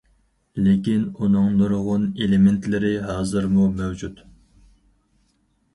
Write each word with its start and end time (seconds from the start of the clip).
لېكىن، 0.67 1.03
ئۇنىڭ 1.25 1.51
نۇرغۇن 1.59 2.07
ئېلېمېنتلىرى 2.15 2.93
ھازىرمۇ 3.11 3.69
مەۋجۇت. 3.79 4.27